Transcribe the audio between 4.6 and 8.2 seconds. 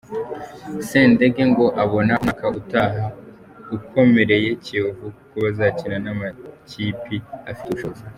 Kiyovu kuko bazakina n’amakipi afite ubushobozi.